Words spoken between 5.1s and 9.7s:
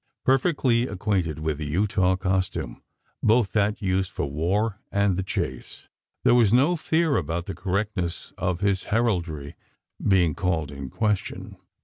the chase there was no fear about the correctness of his heraldry